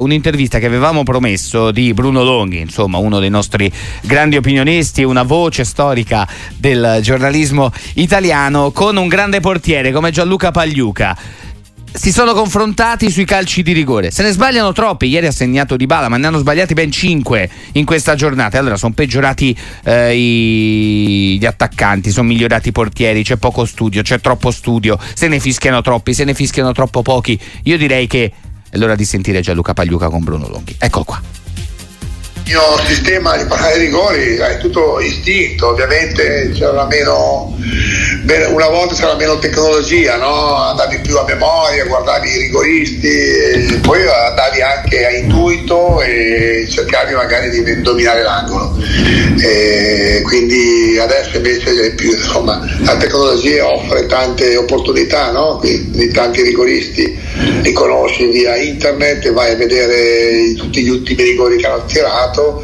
Un'intervista 0.00 0.60
che 0.60 0.66
avevamo 0.66 1.02
promesso 1.02 1.72
di 1.72 1.92
Bruno 1.92 2.22
Longhi, 2.22 2.60
insomma 2.60 2.98
uno 2.98 3.18
dei 3.18 3.30
nostri 3.30 3.68
grandi 4.02 4.36
opinionisti, 4.36 5.02
una 5.02 5.24
voce 5.24 5.64
storica 5.64 6.24
del 6.56 7.00
giornalismo 7.02 7.72
italiano, 7.94 8.70
con 8.70 8.96
un 8.96 9.08
grande 9.08 9.40
portiere 9.40 9.90
come 9.90 10.12
Gianluca 10.12 10.52
Pagliuca. 10.52 11.18
Si 11.92 12.12
sono 12.12 12.32
confrontati 12.32 13.10
sui 13.10 13.24
calci 13.24 13.64
di 13.64 13.72
rigore. 13.72 14.12
Se 14.12 14.22
ne 14.22 14.30
sbagliano 14.30 14.70
troppi. 14.70 15.06
Ieri 15.06 15.26
ha 15.26 15.32
segnato 15.32 15.76
Di 15.76 15.86
Bala, 15.86 16.08
ma 16.08 16.16
ne 16.16 16.28
hanno 16.28 16.38
sbagliati 16.38 16.74
ben 16.74 16.92
5 16.92 17.50
in 17.72 17.84
questa 17.84 18.14
giornata. 18.14 18.56
Allora 18.56 18.76
sono 18.76 18.92
peggiorati 18.92 19.56
eh, 19.82 20.14
i... 20.16 21.38
gli 21.40 21.46
attaccanti, 21.46 22.12
sono 22.12 22.28
migliorati 22.28 22.68
i 22.68 22.72
portieri. 22.72 23.24
C'è 23.24 23.34
poco 23.34 23.64
studio, 23.64 24.02
c'è 24.02 24.20
troppo 24.20 24.52
studio. 24.52 24.96
Se 25.14 25.26
ne 25.26 25.40
fischiano 25.40 25.80
troppi, 25.80 26.14
se 26.14 26.22
ne 26.22 26.34
fischiano 26.34 26.70
troppo 26.70 27.02
pochi. 27.02 27.36
Io 27.64 27.76
direi 27.76 28.06
che 28.06 28.32
è 28.70 28.76
l'ora 28.76 28.94
di 28.94 29.04
sentire 29.04 29.40
Gianluca 29.40 29.74
Pagliuca 29.74 30.08
con 30.08 30.22
Bruno 30.22 30.48
Longhi. 30.48 30.76
Eccolo 30.78 31.04
qua. 31.04 31.22
Il 32.44 32.54
mio 32.54 32.78
sistema 32.86 33.36
di 33.36 33.44
parlare 33.44 33.76
rigori 33.76 34.36
è 34.36 34.56
tutto 34.58 35.00
istinto, 35.00 35.68
ovviamente 35.68 36.50
c'era 36.54 36.86
meno, 36.86 37.54
una 38.50 38.68
volta 38.68 38.94
c'era 38.94 39.14
meno 39.14 39.38
tecnologia, 39.38 40.16
no? 40.16 40.54
andavi 40.54 40.98
più 41.00 41.16
a 41.16 41.24
memoria, 41.24 41.84
guardavi 41.84 42.28
i 42.28 42.38
rigoristi, 42.38 43.78
poi 43.80 44.00
andavi 44.02 44.60
anche 44.60 45.06
a 45.06 45.10
intuito 45.10 46.00
e 46.02 46.66
cercavi 46.68 47.14
magari 47.14 47.50
di 47.50 47.82
dominare 47.82 48.22
l'angolo. 48.22 48.76
E 49.40 50.22
quindi 50.24 50.98
adesso 51.00 51.36
invece 51.36 51.92
più, 51.92 52.10
insomma, 52.10 52.60
la 52.84 52.96
tecnologia 52.96 53.66
offre 53.66 54.06
tante 54.06 54.56
opportunità, 54.56 55.30
no? 55.30 55.58
quindi 55.58 56.10
tanti 56.10 56.42
rigoristi 56.42 57.16
li 57.62 57.72
conosci 57.72 58.26
via 58.26 58.56
internet 58.56 59.30
vai 59.32 59.52
a 59.52 59.56
vedere 59.56 60.54
tutti 60.54 60.82
gli 60.82 60.88
ultimi 60.88 61.22
rigori 61.22 61.56
che 61.56 61.66
hanno 61.66 61.84
tirato 61.84 62.62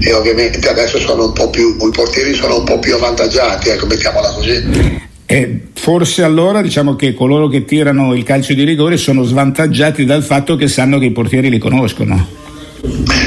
e 0.00 0.12
ovviamente 0.12 0.66
adesso 0.68 0.98
sono 0.98 1.26
un 1.26 1.32
po' 1.32 1.50
più, 1.50 1.76
i 1.78 1.90
portieri 1.90 2.34
sono 2.34 2.58
un 2.58 2.64
po' 2.64 2.78
più 2.78 2.94
avvantaggiati, 2.94 3.68
ecco, 3.68 3.86
mettiamola 3.86 4.32
così. 4.32 5.03
E 5.34 5.62
forse 5.72 6.22
allora 6.22 6.62
diciamo 6.62 6.94
che 6.94 7.12
coloro 7.12 7.48
che 7.48 7.64
tirano 7.64 8.14
il 8.14 8.22
calcio 8.22 8.54
di 8.54 8.62
rigore 8.62 8.96
sono 8.96 9.24
svantaggiati 9.24 10.04
dal 10.04 10.22
fatto 10.22 10.54
che 10.54 10.68
sanno 10.68 11.00
che 11.00 11.06
i 11.06 11.10
portieri 11.10 11.50
li 11.50 11.58
conoscono. 11.58 12.24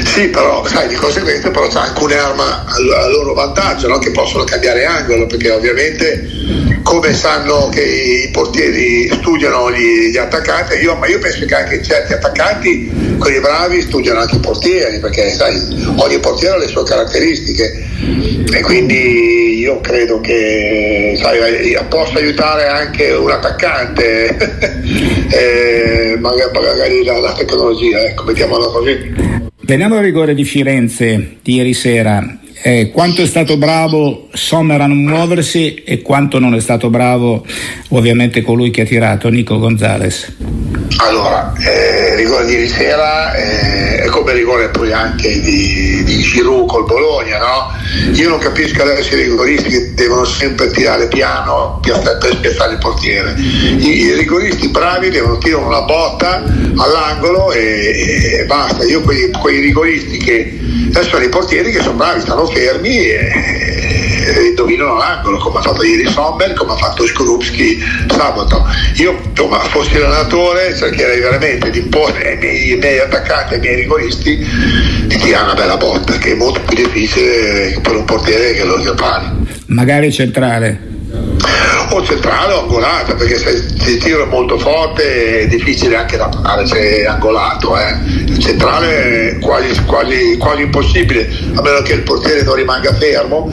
Sì, 0.06 0.28
però 0.28 0.64
sai, 0.64 0.88
di 0.88 0.94
conseguenza 0.94 1.50
però 1.50 1.68
c'è 1.68 1.80
anche 1.80 2.02
un'arma 2.02 2.64
a 2.64 3.08
loro 3.10 3.34
vantaggio, 3.34 3.88
no? 3.88 3.98
che 3.98 4.10
possono 4.10 4.44
cambiare 4.44 4.86
angolo, 4.86 5.26
perché 5.26 5.50
ovviamente 5.50 6.30
come 6.82 7.14
sanno 7.14 7.68
che 7.68 7.82
i 7.82 8.30
portieri 8.30 9.08
studiano 9.12 9.70
gli, 9.70 10.10
gli 10.10 10.16
attaccanti, 10.16 10.74
io, 10.78 10.94
ma 10.96 11.06
io 11.06 11.18
penso 11.18 11.44
che 11.44 11.54
anche 11.54 11.82
certi 11.82 12.12
attaccanti, 12.12 13.16
quelli 13.18 13.40
bravi, 13.40 13.80
studiano 13.82 14.20
anche 14.20 14.36
i 14.36 14.40
portieri, 14.40 14.98
perché 14.98 15.30
sai, 15.30 15.56
ogni 15.96 16.18
portiere 16.18 16.54
ha 16.54 16.58
le 16.58 16.68
sue 16.68 16.84
caratteristiche 16.84 17.86
e 18.52 18.60
quindi 18.62 19.58
io 19.58 19.80
credo 19.80 20.20
che 20.20 21.18
sai, 21.20 21.76
possa 21.88 22.18
aiutare 22.18 22.66
anche 22.66 23.10
un 23.10 23.30
attaccante, 23.30 24.36
eh, 25.30 26.16
magari, 26.18 26.50
magari 26.52 27.04
la, 27.04 27.18
la 27.18 27.32
tecnologia, 27.32 28.00
ecco, 28.00 28.24
mettiamola 28.24 28.66
così. 28.66 29.46
Veniamo 29.60 29.96
al 29.96 30.02
rigore 30.02 30.34
di 30.34 30.44
Firenze 30.44 31.36
di 31.42 31.56
ieri 31.56 31.74
sera. 31.74 32.38
Eh, 32.62 32.90
quanto 32.90 33.22
è 33.22 33.26
stato 33.26 33.56
bravo 33.56 34.28
Sommer 34.32 34.80
a 34.80 34.86
non 34.86 35.02
muoversi 35.04 35.74
e 35.84 36.02
quanto 36.02 36.38
non 36.38 36.54
è 36.54 36.60
stato 36.60 36.90
bravo 36.90 37.46
ovviamente 37.90 38.42
colui 38.42 38.70
che 38.70 38.80
ha 38.82 38.84
tirato, 38.84 39.28
Nico 39.28 39.58
Gonzalez? 39.58 40.36
Allora, 40.96 41.52
eh, 41.58 42.16
rigore 42.16 42.46
di 42.46 42.52
ieri 42.52 42.68
sera 42.68 43.34
eh, 43.34 43.98
è 44.02 44.06
come 44.06 44.32
rigore 44.32 44.68
poi 44.70 44.92
anche 44.92 45.40
di, 45.40 46.02
di 46.02 46.18
Giroud 46.22 46.66
col 46.66 46.84
Bologna, 46.86 47.38
no? 47.38 47.72
Io 48.14 48.28
non 48.28 48.38
capisco 48.38 48.82
adesso 48.82 49.14
i 49.14 49.22
rigoristi 49.22 49.68
che 49.68 49.94
devono 49.94 50.24
sempre 50.24 50.70
tirare 50.70 51.06
piano 51.08 51.80
per 51.80 52.30
spiazzare 52.32 52.72
il 52.72 52.78
portiere. 52.78 53.34
I, 53.38 54.06
I, 54.06 54.14
rigoristi 54.14 54.68
bravi 54.68 55.10
devono 55.10 55.38
tirare 55.38 55.64
una 55.64 55.82
botta 55.82 56.42
all'angolo 56.76 57.52
e, 57.52 58.40
e 58.40 58.44
basta. 58.46 58.84
Io 58.84 59.02
quei, 59.02 59.30
quei 59.30 59.60
rigoristi 59.60 60.18
che 60.18 60.58
adesso 60.88 61.10
sono 61.10 61.24
i 61.24 61.28
portieri 61.28 61.70
che 61.70 61.80
sono 61.80 61.96
bravi, 61.96 62.20
stanno 62.20 62.46
fermi 62.46 62.98
e 62.98 64.17
dominano 64.68 64.98
l'angolo, 64.98 65.38
come 65.38 65.58
ha 65.58 65.62
fatto 65.62 65.82
ieri 65.82 66.06
Sommer, 66.06 66.52
come 66.52 66.72
ha 66.72 66.76
fatto 66.76 67.06
Skorupski 67.06 67.78
sabato. 68.08 68.66
Io, 68.96 69.18
insomma, 69.30 69.58
fossi 69.60 69.96
l'allenatore, 69.98 70.76
cercherei 70.76 71.20
veramente 71.20 71.70
di 71.70 71.78
imporre 71.78 72.32
ai 72.32 72.36
miei, 72.36 72.72
ai 72.72 72.78
miei 72.78 72.98
attaccanti, 72.98 73.54
ai 73.54 73.60
miei 73.60 73.76
rigoristi, 73.76 74.36
di 75.06 75.16
tirare 75.16 75.44
una 75.44 75.54
bella 75.54 75.76
botta, 75.78 76.18
che 76.18 76.32
è 76.32 76.34
molto 76.34 76.60
più 76.60 76.76
difficile 76.76 77.78
per 77.80 77.96
un 77.96 78.04
portiere 78.04 78.52
che 78.52 78.64
lo 78.64 78.94
pari. 78.94 79.26
Magari 79.66 80.12
centrale 80.12 80.87
o 81.90 82.02
centrale 82.04 82.52
o 82.52 82.60
angolata 82.60 83.14
perché 83.14 83.36
se 83.36 83.50
il 83.90 83.98
tiro 83.98 84.24
è 84.24 84.26
molto 84.26 84.58
forte 84.58 85.40
è 85.40 85.46
difficile 85.46 85.96
anche 85.96 86.16
da 86.16 86.30
fare 86.30 86.66
se 86.66 87.00
è 87.00 87.04
angolato 87.06 87.76
eh. 87.78 88.38
centrale 88.38 89.30
è 89.30 89.38
quasi, 89.38 89.84
quasi, 89.84 90.36
quasi, 90.38 90.62
impossibile 90.62 91.28
a 91.54 91.62
meno 91.62 91.82
che 91.82 91.94
il 91.94 92.02
portiere 92.02 92.42
non 92.42 92.54
rimanga 92.54 92.92
fermo 92.94 93.50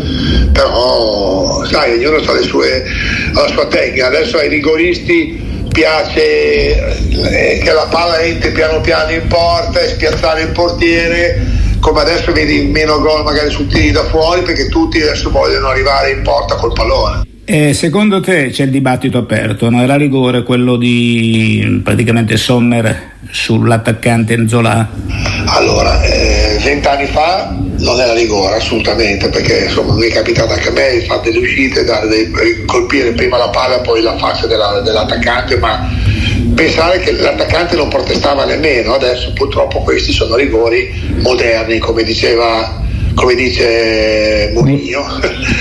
però 0.51 1.63
sai 1.66 1.94
ognuno 1.97 2.18
ha 2.18 2.34
la 2.34 3.47
sua 3.47 3.66
tecnica 3.68 4.07
adesso 4.07 4.38
ai 4.38 4.50
rigoristi 4.50 5.67
piace 5.72 6.97
eh, 7.09 7.59
che 7.62 7.72
la 7.72 7.88
palla 7.90 8.19
entri 8.19 8.52
piano 8.52 8.81
piano 8.81 9.12
in 9.12 9.28
porta 9.28 9.79
e 9.79 9.90
spiazzare 9.90 10.41
il 10.41 10.50
portiere 10.50 11.41
come 11.79 12.02
adesso 12.02 12.31
vedi 12.31 12.63
meno 12.63 13.00
gol 13.00 13.23
magari 13.23 13.50
su 13.50 13.67
tiri 13.67 13.91
da 13.91 14.06
fuori 14.06 14.41
perché 14.41 14.69
tutti 14.69 15.02
adesso 15.02 15.29
vogliono 15.29 15.67
arrivare 15.67 16.12
in 16.12 16.22
porta 16.23 16.56
col 16.56 16.73
pallone 16.73 17.34
e 17.47 17.73
secondo 17.75 18.22
te 18.22 18.50
c'è 18.50 18.63
il 18.63 18.72
dibattito 18.72 19.19
aperto, 19.19 19.69
no? 19.69 19.83
era 19.83 19.95
rigore 19.95 20.41
quello 20.41 20.78
di 20.78 21.79
praticamente 21.83 22.38
Sommer 22.38 23.11
sull'attaccante 23.29 24.33
Enzola? 24.33 24.89
Allora, 25.45 26.03
eh, 26.03 26.59
vent'anni 26.63 27.05
fa 27.05 27.55
non 27.78 28.00
era 28.00 28.13
rigore 28.13 28.55
assolutamente 28.55 29.29
perché 29.29 29.66
insomma 29.66 29.94
mi 29.94 30.07
è 30.07 30.11
capitato 30.11 30.53
anche 30.53 30.69
a 30.69 30.72
me 30.72 30.97
di 30.97 31.05
fare 31.05 31.22
delle 31.22 31.38
uscite, 31.38 31.84
dare 31.84 32.07
dei, 32.07 32.66
colpire 32.66 33.11
prima 33.11 33.38
la 33.38 33.50
palla 33.50 33.78
e 33.79 33.81
poi 33.81 34.01
la 34.01 34.17
faccia 34.17 34.47
della, 34.47 34.81
dell'attaccante, 34.84 35.57
ma 35.57 35.88
pensare 36.55 37.00
che 37.00 37.11
l'attaccante 37.11 37.75
non 37.75 37.89
protestava 37.89 38.45
nemmeno, 38.45 38.94
adesso 38.94 39.31
purtroppo 39.34 39.81
questi 39.81 40.11
sono 40.11 40.35
rigori 40.35 40.91
moderni 41.22 41.78
come 41.78 42.01
diceva 42.01 42.84
come 43.15 43.33
dice 43.33 44.51
Mourinho, 44.53 45.03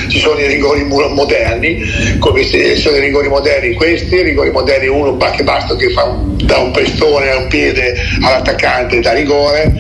ci 0.08 0.18
sono 0.18 0.38
i 0.40 0.46
rigori 0.46 0.84
moderni, 0.84 1.80
come 2.18 2.44
se 2.44 2.76
sono 2.76 2.96
i 2.96 3.00
rigori 3.00 3.28
moderni 3.28 3.74
questi, 3.74 4.16
i 4.16 4.22
rigori 4.22 4.50
moderni 4.50 4.88
uno 4.88 5.16
che 5.16 5.42
basta 5.42 5.74
che 5.76 5.90
fa 5.90 6.04
un, 6.04 6.36
dà 6.44 6.58
un 6.58 6.72
pestone 6.72 7.30
a 7.30 7.38
un 7.38 7.48
piede 7.48 7.94
all'attaccante 8.22 9.00
da 9.00 9.12
rigore, 9.12 9.72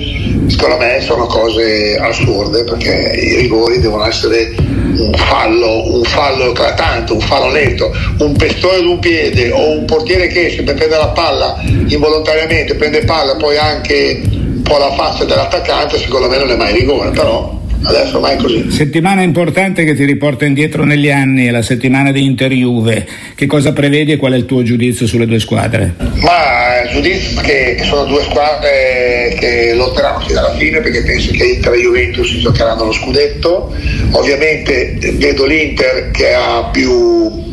secondo 0.46 0.78
me 0.78 1.00
sono 1.00 1.26
cose 1.26 1.96
assurde 1.96 2.64
perché 2.64 3.12
i 3.20 3.36
rigori 3.36 3.80
devono 3.80 4.06
essere 4.06 4.54
un 4.56 5.12
fallo, 5.14 5.94
un 5.96 6.04
fallo 6.04 6.50
eclatante, 6.50 7.12
un 7.12 7.20
fallo 7.20 7.50
lento, 7.50 7.92
un 8.18 8.36
pestone 8.36 8.76
ad 8.76 8.86
un 8.86 8.98
piede 9.00 9.50
o 9.50 9.70
un 9.70 9.84
portiere 9.84 10.28
che 10.28 10.46
esce 10.46 10.62
per 10.62 10.74
prendere 10.74 11.00
la 11.00 11.08
palla 11.08 11.60
involontariamente, 11.88 12.76
prende 12.76 13.04
palla 13.04 13.34
poi 13.36 13.56
anche 13.56 14.22
un 14.30 14.62
po' 14.62 14.78
la 14.78 14.92
faccia 14.92 15.24
dell'attaccante, 15.24 15.98
secondo 15.98 16.28
me 16.28 16.38
non 16.38 16.50
è 16.50 16.56
mai 16.56 16.72
rigore, 16.72 17.10
però 17.10 17.62
adesso 17.84 18.24
è 18.26 18.36
così. 18.36 18.70
Settimana 18.70 19.22
importante 19.22 19.84
che 19.84 19.94
ti 19.94 20.04
riporta 20.04 20.44
indietro 20.44 20.84
negli 20.84 21.10
anni, 21.10 21.46
è 21.46 21.50
la 21.50 21.62
settimana 21.62 22.12
di 22.12 22.24
Inter-Juve. 22.24 23.06
Che 23.34 23.46
cosa 23.46 23.72
prevedi 23.72 24.12
e 24.12 24.16
qual 24.16 24.32
è 24.32 24.36
il 24.36 24.46
tuo 24.46 24.62
giudizio 24.62 25.06
sulle 25.06 25.26
due 25.26 25.38
squadre? 25.38 25.94
Ma 25.98 26.82
il 26.84 26.90
giudizio 26.90 27.40
è 27.40 27.42
che, 27.42 27.84
sono 27.84 28.04
due 28.04 28.22
squadre 28.22 29.36
che 29.38 29.72
lotteranno 29.74 30.20
fino 30.20 30.38
alla 30.38 30.54
fine 30.56 30.80
perché 30.80 31.02
penso 31.02 31.32
che 31.32 31.44
Inter 31.44 31.72
e 31.74 31.80
Juventus 31.80 32.38
giocheranno 32.38 32.84
lo 32.84 32.92
scudetto. 32.92 33.74
Ovviamente 34.12 34.98
vedo 35.14 35.44
l'Inter 35.46 36.10
che 36.10 36.32
ha 36.34 36.68
più 36.72 37.43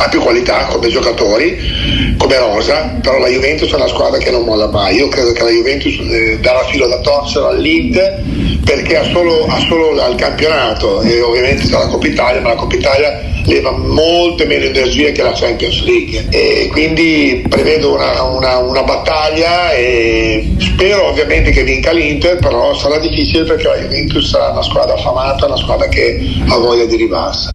ha 0.00 0.08
più 0.08 0.20
qualità 0.20 0.64
come 0.64 0.88
giocatori, 0.88 1.58
come 2.16 2.38
rosa, 2.38 2.98
però 3.02 3.18
la 3.18 3.28
Juventus 3.28 3.70
è 3.70 3.74
una 3.74 3.86
squadra 3.86 4.18
che 4.18 4.30
non 4.30 4.44
molla 4.44 4.66
mai. 4.68 4.96
Io 4.96 5.08
credo 5.08 5.32
che 5.32 5.42
la 5.42 5.50
Juventus 5.50 5.98
eh, 5.98 6.38
darà 6.40 6.64
filo 6.64 6.88
da 6.88 7.00
torcere 7.00 7.46
all'Inter 7.46 8.22
perché 8.64 8.96
ha 8.96 9.04
solo, 9.04 9.46
ha 9.46 9.58
solo 9.68 10.00
al 10.00 10.14
campionato 10.14 11.02
e 11.02 11.20
ovviamente 11.20 11.66
sarà 11.66 11.86
Coppa 11.88 12.06
Italia, 12.06 12.40
ma 12.40 12.50
la 12.50 12.54
Coppa 12.54 12.76
Italia 12.76 13.20
leva 13.44 13.72
molte 13.72 14.44
meno 14.44 14.64
energie 14.64 15.12
che 15.12 15.22
la 15.22 15.32
Champions 15.32 15.82
League 15.84 16.26
e 16.30 16.68
quindi 16.70 17.44
prevedo 17.48 17.94
una, 17.94 18.22
una, 18.22 18.58
una 18.58 18.82
battaglia 18.82 19.72
e 19.72 20.48
spero 20.58 21.08
ovviamente 21.08 21.50
che 21.50 21.62
vinca 21.64 21.90
l'Inter, 21.90 22.36
però 22.36 22.74
sarà 22.74 22.98
difficile 22.98 23.44
perché 23.44 23.66
la 23.66 23.76
Juventus 23.76 24.28
sarà 24.28 24.50
una 24.50 24.62
squadra 24.62 24.94
affamata, 24.94 25.46
una 25.46 25.56
squadra 25.56 25.88
che 25.88 26.20
ha 26.48 26.56
voglia 26.56 26.84
di 26.84 26.96
rivalsa. 26.96 27.48